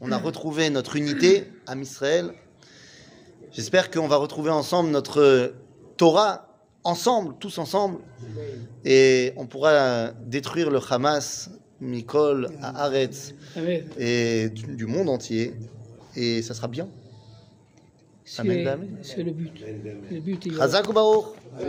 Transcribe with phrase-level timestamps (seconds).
[0.00, 2.32] On a retrouvé notre unité à Israël.
[3.52, 5.54] J'espère qu'on va retrouver ensemble notre
[5.96, 6.48] Torah,
[6.84, 7.98] ensemble, tous ensemble.
[8.84, 12.90] Et on pourra détruire le Hamas, Mikol, à
[13.98, 15.54] et du, monde entier.
[16.16, 16.88] Et ça sera bien.
[18.24, 19.64] C'est le but.
[20.10, 20.48] Le but